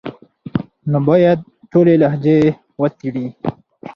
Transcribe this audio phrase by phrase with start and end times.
[0.91, 1.39] نو بايد
[1.71, 2.37] ټولي لهجې
[2.81, 3.27] وڅېړي،